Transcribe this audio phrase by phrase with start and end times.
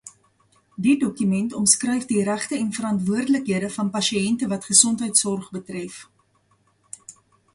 [0.83, 6.01] Dié dokument omskryf die regte en verantwoordelikhede van pasiënte wat gesondheidsorg betref.